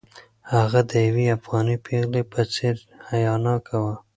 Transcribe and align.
هغه 0.53 0.79
د 0.89 0.91
یوې 1.07 1.25
افغانۍ 1.37 1.77
پېغلې 1.85 2.23
په 2.31 2.41
څېر 2.53 2.75
حیاناکه 3.09 3.75
وه. 3.83 3.95